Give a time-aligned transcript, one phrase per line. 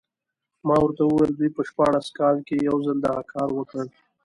[0.67, 3.83] ما ورته وویل دوی په شپاړس کال کې یو ځل دغه کار وکړ.